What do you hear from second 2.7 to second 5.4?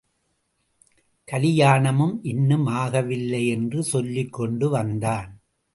ஆகவில்லை என்று சொல்லிக் கொண்டு வந்தான்.